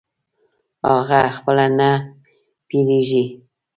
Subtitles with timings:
[0.95, 1.91] اغه خپله نه
[2.67, 3.25] پییږي